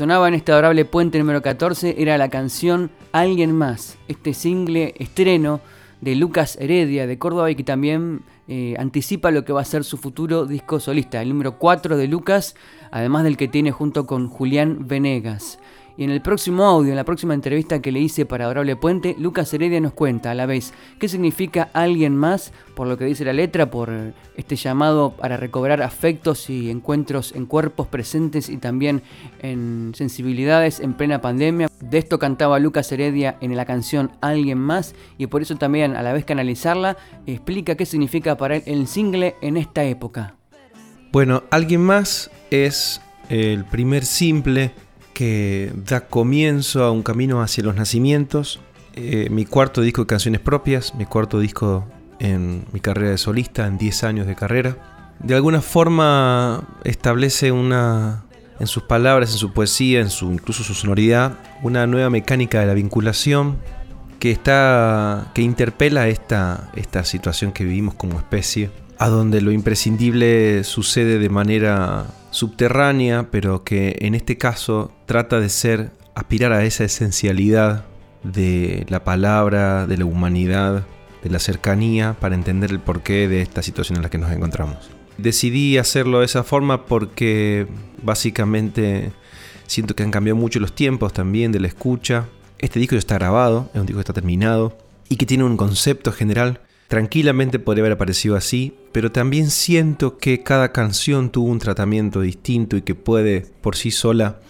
[0.00, 5.60] sonaba en este adorable puente número 14 era la canción Alguien más, este single estreno
[6.00, 9.84] de Lucas Heredia de Córdoba y que también eh, anticipa lo que va a ser
[9.84, 12.54] su futuro disco solista, el número 4 de Lucas,
[12.90, 15.58] además del que tiene junto con Julián Venegas.
[15.96, 19.16] Y en el próximo audio, en la próxima entrevista que le hice para Adorable Puente,
[19.18, 23.24] Lucas Heredia nos cuenta a la vez qué significa alguien más, por lo que dice
[23.24, 23.92] la letra, por
[24.36, 29.02] este llamado para recobrar afectos y encuentros en cuerpos presentes y también
[29.40, 31.68] en sensibilidades en plena pandemia.
[31.80, 36.02] De esto cantaba Lucas Heredia en la canción Alguien más y por eso también, a
[36.02, 40.36] la vez que analizarla, explica qué significa para él el single en esta época.
[41.12, 44.72] Bueno, Alguien más es el primer simple
[45.20, 48.58] que da comienzo a un camino hacia los nacimientos.
[48.94, 51.86] Eh, mi cuarto disco de canciones propias, mi cuarto disco
[52.20, 54.78] en mi carrera de solista, en 10 años de carrera.
[55.18, 58.24] De alguna forma establece una,
[58.60, 62.66] en sus palabras, en su poesía, en su, incluso su sonoridad, una nueva mecánica de
[62.68, 63.58] la vinculación
[64.20, 70.64] que, está, que interpela esta, esta situación que vivimos como especie, a donde lo imprescindible
[70.64, 76.84] sucede de manera subterránea, pero que en este caso trata de ser, aspirar a esa
[76.84, 77.84] esencialidad
[78.22, 80.84] de la palabra, de la humanidad,
[81.22, 84.90] de la cercanía, para entender el porqué de esta situación en la que nos encontramos.
[85.18, 87.66] Decidí hacerlo de esa forma porque
[88.02, 89.12] básicamente
[89.66, 92.26] siento que han cambiado mucho los tiempos también de la escucha.
[92.58, 94.76] Este disco ya está grabado, es un disco que está terminado
[95.08, 96.60] y que tiene un concepto general
[96.90, 102.76] Tranquilamente podría haber aparecido así, pero también siento que cada canción tuvo un tratamiento distinto
[102.76, 104.40] y que puede por sí sola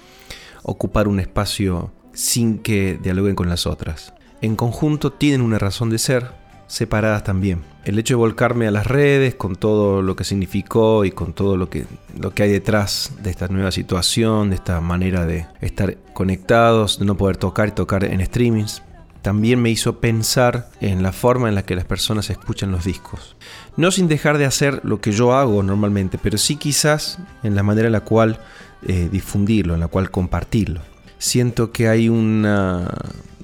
[0.62, 4.14] ocupar un espacio sin que dialoguen con las otras.
[4.41, 6.30] En conjunto tienen una razón de ser,
[6.66, 7.61] separadas también.
[7.84, 11.59] El hecho de volcarme a las redes con todo lo que significó y con todo
[11.59, 11.84] lo que,
[12.18, 17.05] lo que hay detrás de esta nueva situación, de esta manera de estar conectados, de
[17.05, 18.82] no poder tocar y tocar en streamings,
[19.23, 23.37] también me hizo pensar en la forma en la que las personas escuchan los discos.
[23.77, 27.62] No sin dejar de hacer lo que yo hago normalmente, pero sí quizás en la
[27.62, 28.41] manera en la cual
[28.87, 30.81] eh, difundirlo, en la cual compartirlo.
[31.18, 32.47] Siento que hay un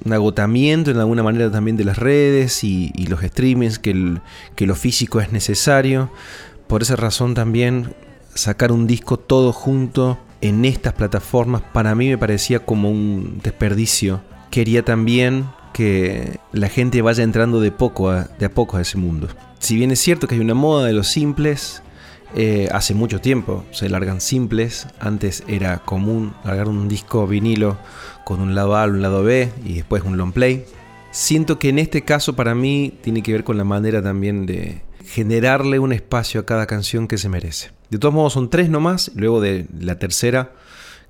[0.09, 4.21] agotamiento en alguna manera también de las redes y, y los streamings, que, el,
[4.55, 6.09] que lo físico es necesario.
[6.67, 7.93] Por esa razón también
[8.33, 14.21] sacar un disco todo junto en estas plataformas para mí me parecía como un desperdicio.
[14.51, 15.45] Quería también
[15.77, 19.27] que la gente vaya entrando de, poco a, poco a ese mundo.
[19.59, 21.83] Si bien es cierto que hay una moda de los simples,
[22.35, 24.87] eh, hace mucho tiempo se largan simples.
[24.99, 27.77] Antes era común largar un disco vinilo
[28.25, 30.65] con un lado A, un lado B y después un long play.
[31.11, 34.81] Siento que en este caso para mí tiene que ver con la manera también de
[35.05, 37.69] generarle un espacio a cada canción que se merece.
[37.91, 40.53] De todos modos son tres nomás, luego de la tercera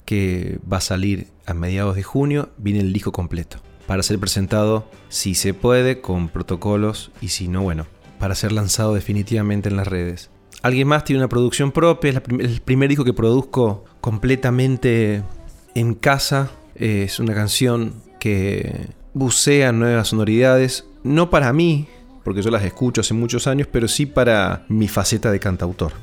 [0.03, 4.89] que va a salir a mediados de junio, viene el disco completo para ser presentado,
[5.09, 7.87] si se puede, con protocolos y si no, bueno,
[8.19, 10.29] para ser lanzado definitivamente en las redes.
[10.61, 15.23] Alguien más tiene una producción propia, es el primer disco que produzco completamente
[15.73, 16.51] en casa.
[16.75, 21.87] Es una canción que bucea nuevas sonoridades, no para mí,
[22.23, 25.93] porque yo las escucho hace muchos años, pero sí para mi faceta de cantautor.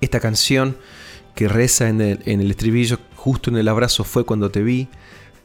[0.00, 0.76] Esta canción
[1.34, 4.88] que reza en el estribillo, justo en el abrazo fue cuando te vi,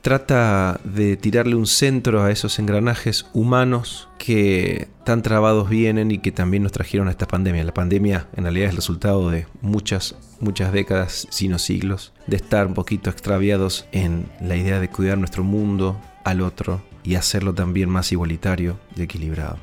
[0.04, 6.34] trata de tirarle un centro a esos engranajes humanos que tan trabados vienen y que
[6.34, 7.64] también nos trajeron a esta pandemia.
[7.64, 12.68] La pandemia en realidad es el resultado de muchas, muchas décadas, sino siglos, de estar
[12.68, 17.90] un poquito extraviados en la idea de cuidar nuestro mundo al otro y hacerlo también
[17.90, 19.58] más igualitario y equilibrado.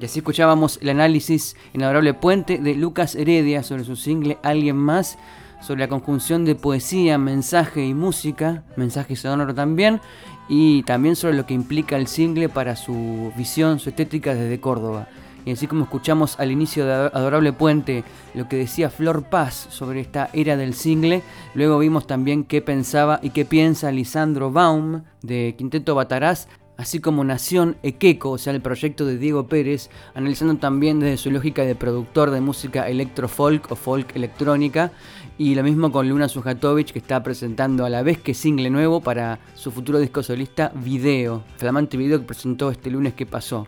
[0.00, 4.76] Y así escuchábamos el análisis en Adorable Puente de Lucas Heredia sobre su single Alguien
[4.76, 5.18] Más
[5.62, 10.00] sobre la conjunción de poesía, mensaje y música, mensaje sonoro también,
[10.48, 15.08] y también sobre lo que implica el single para su visión, su estética desde Córdoba.
[15.44, 18.04] Y así como escuchamos al inicio de Adorable Puente
[18.34, 21.22] lo que decía Flor Paz sobre esta era del single,
[21.54, 26.46] luego vimos también qué pensaba y qué piensa Lisandro Baum de Quinteto Bataraz
[26.76, 31.30] así como Nación Equeco, o sea, el proyecto de Diego Pérez, analizando también desde su
[31.30, 34.90] lógica de productor de música electro-folk o folk electrónica,
[35.42, 39.00] y lo mismo con Luna Sujatovic, que está presentando a la vez que single nuevo
[39.00, 43.66] para su futuro disco solista Video, flamante video que presentó este lunes que pasó.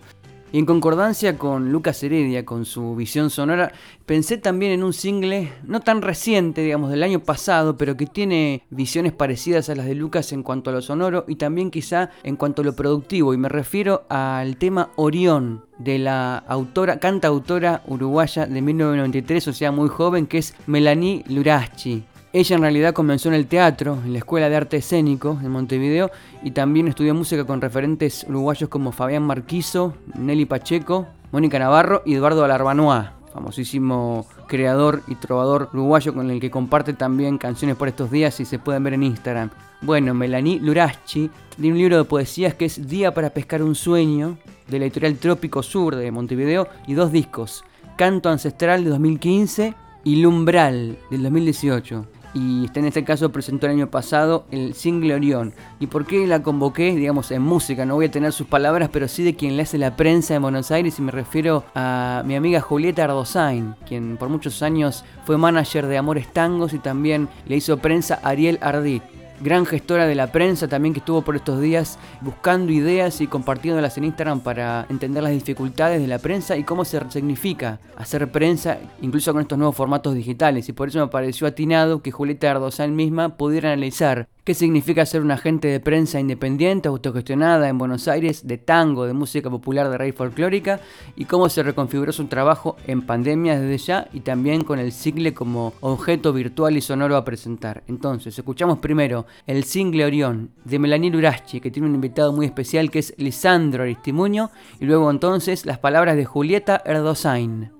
[0.54, 3.72] Y en concordancia con Lucas Heredia, con su visión sonora,
[4.06, 8.62] pensé también en un single no tan reciente, digamos, del año pasado, pero que tiene
[8.70, 12.36] visiones parecidas a las de Lucas en cuanto a lo sonoro y también quizá en
[12.36, 13.34] cuanto a lo productivo.
[13.34, 19.72] Y me refiero al tema Orión de la autora, cantautora uruguaya de 1993, o sea,
[19.72, 22.04] muy joven, que es Melanie Lurachi.
[22.34, 26.10] Ella en realidad comenzó en el teatro, en la Escuela de Arte Escénico en Montevideo,
[26.42, 32.14] y también estudió música con referentes uruguayos como Fabián Marquiso, Nelly Pacheco, Mónica Navarro y
[32.14, 38.10] Eduardo Alarbanoa, famosísimo creador y trovador uruguayo con el que comparte también canciones por estos
[38.10, 39.50] días y se pueden ver en Instagram.
[39.80, 44.38] Bueno, Melanie Lurachi tiene un libro de poesías que es Día para pescar un sueño,
[44.66, 47.62] de la editorial Trópico Sur de Montevideo, y dos discos,
[47.96, 53.90] Canto Ancestral de 2015 y Lumbral del 2018 y en este caso presentó el año
[53.90, 55.54] pasado el single Orión.
[55.78, 56.94] ¿Y por qué la convoqué?
[56.94, 59.78] Digamos, en música, no voy a tener sus palabras, pero sí de quien le hace
[59.78, 64.28] la prensa en Buenos Aires y me refiero a mi amiga Julieta Ardozain, quien por
[64.28, 69.02] muchos años fue manager de Amores Tangos y también le hizo prensa a Ariel Ardit
[69.40, 73.98] gran gestora de la prensa también que estuvo por estos días buscando ideas y compartiéndolas
[73.98, 78.78] en Instagram para entender las dificultades de la prensa y cómo se significa hacer prensa
[79.02, 80.68] incluso con estos nuevos formatos digitales.
[80.68, 85.22] Y por eso me pareció atinado que Julieta Ardozán misma pudiera analizar qué significa ser
[85.22, 89.96] un agente de prensa independiente, autogestionada en Buenos Aires, de tango, de música popular de
[89.96, 90.80] raíz folclórica,
[91.16, 95.32] y cómo se reconfiguró su trabajo en pandemia desde ya y también con el single
[95.32, 97.82] como objeto virtual y sonoro a presentar.
[97.88, 102.90] Entonces, escuchamos primero el single Orión de Melanie Lurachi, que tiene un invitado muy especial
[102.90, 107.72] que es Lisandro Aristimuño, y luego entonces las palabras de Julieta Erdosain.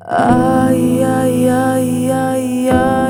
[0.00, 3.05] Ay, ay, ay, ay, ay,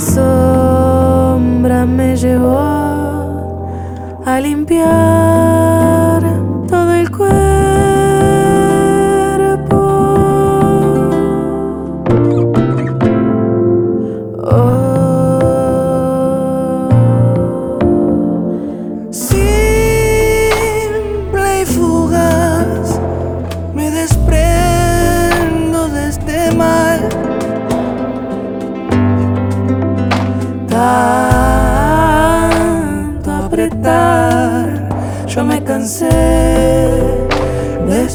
[0.00, 2.58] Sombra me llevó
[4.24, 5.17] a limpiar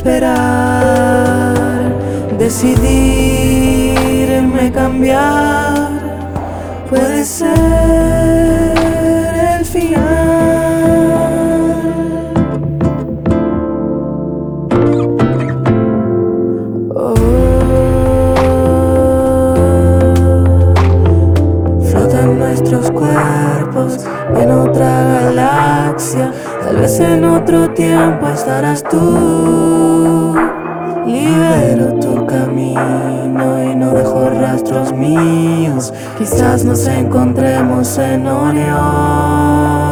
[0.03, 1.55] esperar,
[2.37, 3.93] decidirme
[4.73, 5.87] cambiar,
[6.89, 8.22] puede ser
[27.03, 30.35] en otro tiempo estarás tú.
[31.05, 34.79] Libero tu camino y no dejo rastro.
[34.79, 35.93] astros míos.
[36.17, 39.82] Quizás nos encontremos en Orión.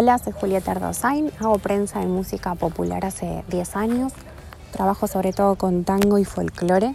[0.00, 4.12] Hola, soy Julieta Ardosain, hago prensa en música popular hace 10 años,
[4.70, 6.94] trabajo sobre todo con tango y folclore.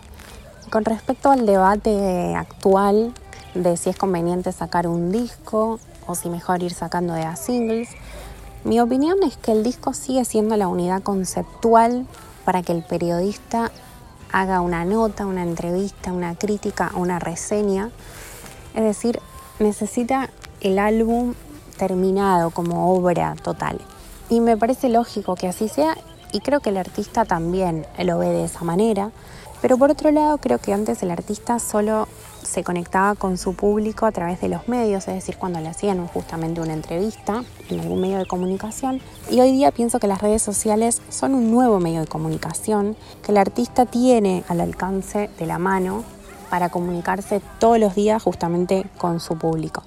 [0.70, 3.14] Con respecto al debate actual
[3.56, 7.90] de si es conveniente sacar un disco o si mejor ir sacando de a singles,
[8.64, 12.08] mi opinión es que el disco sigue siendo la unidad conceptual
[12.46, 13.70] para que el periodista
[14.32, 17.90] haga una nota, una entrevista, una crítica, una reseña.
[18.74, 19.20] Es decir,
[19.60, 20.30] necesita
[20.62, 21.34] el álbum
[21.76, 23.80] terminado como obra total.
[24.30, 25.98] Y me parece lógico que así sea
[26.32, 29.12] y creo que el artista también lo ve de esa manera.
[29.62, 32.08] Pero por otro lado, creo que antes el artista solo
[32.42, 36.06] se conectaba con su público a través de los medios, es decir, cuando le hacían
[36.08, 39.02] justamente una entrevista en algún medio de comunicación.
[39.30, 43.32] Y hoy día pienso que las redes sociales son un nuevo medio de comunicación que
[43.32, 46.04] el artista tiene al alcance de la mano
[46.50, 49.84] para comunicarse todos los días justamente con su público.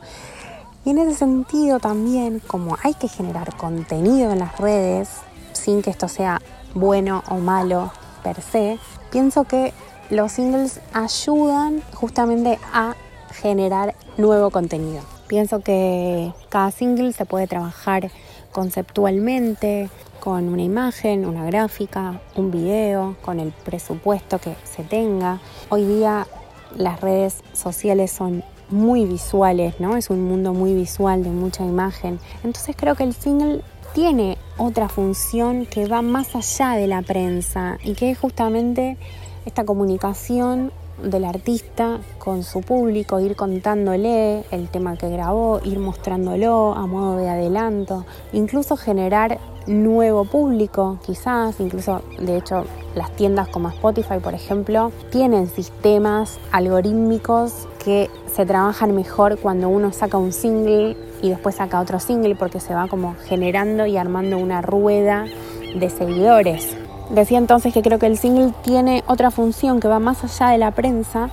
[0.87, 5.09] Y en ese sentido también, como hay que generar contenido en las redes,
[5.53, 6.41] sin que esto sea
[6.75, 7.91] bueno o malo
[8.23, 8.79] per se,
[9.11, 9.73] pienso que
[10.11, 12.95] los singles ayudan justamente a
[13.33, 15.03] generar nuevo contenido.
[15.27, 18.09] Pienso que cada single se puede trabajar
[18.53, 25.41] conceptualmente, con una imagen, una gráfica, un video, con el presupuesto que se tenga.
[25.69, 26.29] Hoy día
[26.77, 29.97] las redes sociales son muy visuales, ¿no?
[29.97, 32.19] Es un mundo muy visual de mucha imagen.
[32.45, 33.63] Entonces creo que el single
[33.95, 38.97] tiene otra función que va más allá de la prensa y que es justamente
[39.45, 40.73] esta comunicación
[41.03, 47.17] del artista con su público, ir contándole el tema que grabó, ir mostrándolo a modo
[47.17, 54.35] de adelanto, incluso generar nuevo público, quizás, incluso de hecho las tiendas como Spotify, por
[54.35, 61.57] ejemplo, tienen sistemas algorítmicos que se trabajan mejor cuando uno saca un single y después
[61.57, 65.27] saca otro single porque se va como generando y armando una rueda
[65.75, 66.77] de seguidores.
[67.11, 70.59] Decía entonces que creo que el single tiene otra función que va más allá de
[70.59, 71.31] la prensa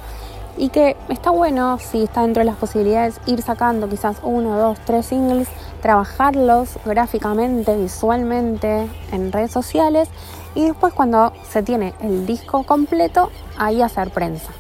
[0.56, 4.78] y que está bueno, si está dentro de las posibilidades, ir sacando quizás uno, dos,
[4.86, 5.48] tres singles,
[5.82, 10.10] trabajarlos gráficamente, visualmente en redes sociales
[10.54, 14.52] y después cuando se tiene el disco completo, ahí hacer prensa.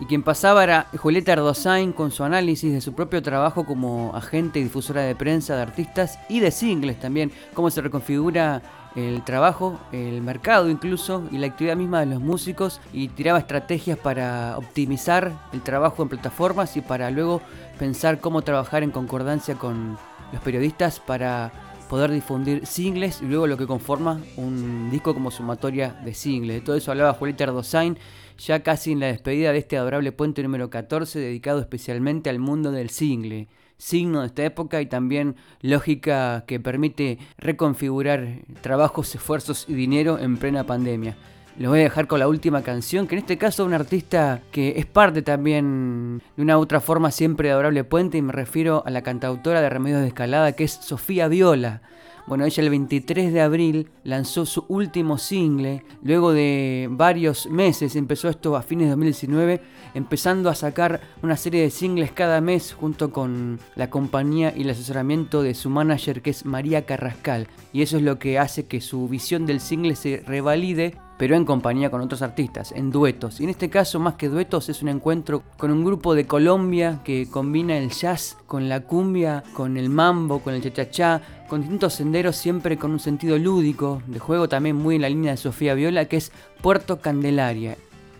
[0.00, 4.58] Y quien pasaba era Julieta Ardosain con su análisis de su propio trabajo como agente
[4.58, 8.60] y difusora de prensa de artistas y de singles también, cómo se reconfigura
[8.94, 13.98] el trabajo, el mercado incluso y la actividad misma de los músicos y tiraba estrategias
[13.98, 17.40] para optimizar el trabajo en plataformas y para luego
[17.78, 19.98] pensar cómo trabajar en concordancia con
[20.32, 21.52] los periodistas para
[21.88, 26.56] poder difundir singles y luego lo que conforma un disco como sumatoria de singles.
[26.56, 27.98] De todo eso hablaba Julieta Ardosain
[28.38, 32.72] ya casi en la despedida de este adorable puente número 14 dedicado especialmente al mundo
[32.72, 33.48] del single
[33.84, 40.38] signo de esta época y también lógica que permite reconfigurar trabajos, esfuerzos y dinero en
[40.38, 41.16] plena pandemia.
[41.58, 44.40] Lo voy a dejar con la última canción, que en este caso es un artista
[44.50, 48.82] que es parte también de una otra forma siempre de Adorable Puente y me refiero
[48.86, 51.82] a la cantautora de Remedios de Escalada que es Sofía Viola.
[52.26, 58.30] Bueno, ella el 23 de abril lanzó su último single, luego de varios meses, empezó
[58.30, 59.60] esto a fines de 2019,
[59.92, 64.70] empezando a sacar una serie de singles cada mes junto con la compañía y el
[64.70, 67.46] asesoramiento de su manager que es María Carrascal.
[67.74, 71.44] Y eso es lo que hace que su visión del single se revalide pero en
[71.44, 73.40] compañía con otros artistas, en duetos.
[73.40, 77.00] Y en este caso, más que duetos, es un encuentro con un grupo de Colombia
[77.04, 81.94] que combina el jazz con la cumbia, con el mambo, con el chachachá, con distintos
[81.94, 85.74] senderos, siempre con un sentido lúdico, de juego también muy en la línea de Sofía
[85.74, 87.76] Viola, que es Puerto Candelaria.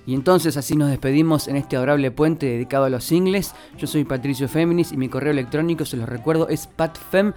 [0.07, 3.55] Y entonces así nos despedimos en este adorable puente dedicado a los singles.
[3.79, 7.35] Yo soy Patricio Féminis y mi correo electrónico, se los recuerdo, es patfem.com.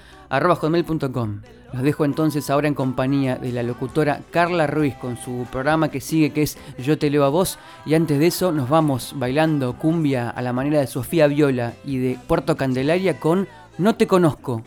[1.73, 6.01] Los dejo entonces ahora en compañía de la locutora Carla Ruiz con su programa que
[6.01, 7.59] sigue que es Yo te leo a vos.
[7.85, 11.97] Y antes de eso nos vamos bailando cumbia a la manera de Sofía Viola y
[11.97, 13.47] de Puerto Candelaria con
[13.77, 14.63] No te conozco.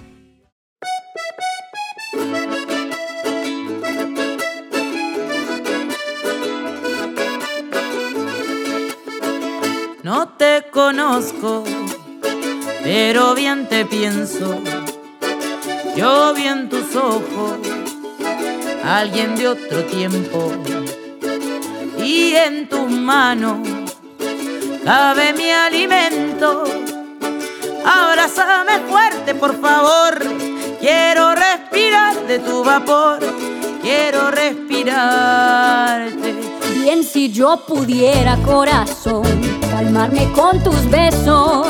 [10.02, 11.62] No te conozco,
[12.82, 14.60] pero bien te pienso.
[15.96, 17.58] Yo vi en tus ojos
[18.84, 20.52] alguien de otro tiempo
[22.02, 23.58] y en tus manos
[24.84, 26.64] cabe mi alimento.
[27.84, 30.18] Abrázame fuerte, por favor.
[30.80, 33.18] Quiero respirar de tu vapor.
[33.82, 36.34] Quiero respirarte.
[36.82, 39.24] Bien si yo pudiera, corazón,
[39.70, 41.66] calmarme con tus besos.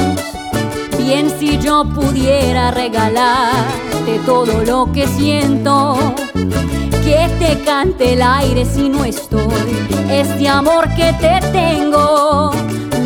[0.99, 2.71] Bien si yo pudiera
[4.27, 5.97] todo lo que siento.
[7.05, 9.87] Que te cante el aire si no estoy.
[10.11, 12.51] Este amor que te tengo.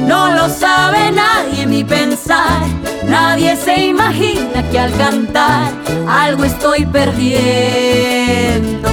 [0.06, 2.62] No lo sabe nadie mi pensar.
[3.08, 5.72] Nadie se imagina que al cantar
[6.08, 8.88] algo estoy perdiendo.